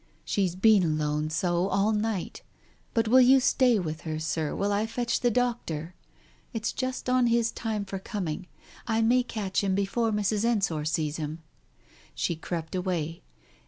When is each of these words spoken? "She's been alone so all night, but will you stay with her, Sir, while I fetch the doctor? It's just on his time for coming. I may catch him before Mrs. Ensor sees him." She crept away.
"She's 0.25 0.55
been 0.55 0.81
alone 0.83 1.29
so 1.29 1.67
all 1.67 1.91
night, 1.91 2.41
but 2.95 3.07
will 3.07 3.21
you 3.21 3.39
stay 3.39 3.77
with 3.77 4.01
her, 4.01 4.17
Sir, 4.17 4.55
while 4.55 4.71
I 4.73 4.87
fetch 4.87 5.19
the 5.19 5.29
doctor? 5.29 5.93
It's 6.53 6.73
just 6.73 7.07
on 7.07 7.27
his 7.27 7.51
time 7.51 7.85
for 7.85 7.99
coming. 7.99 8.47
I 8.87 9.03
may 9.03 9.21
catch 9.21 9.63
him 9.63 9.75
before 9.75 10.11
Mrs. 10.11 10.43
Ensor 10.43 10.85
sees 10.85 11.17
him." 11.17 11.43
She 12.15 12.35
crept 12.35 12.73
away. 12.73 13.21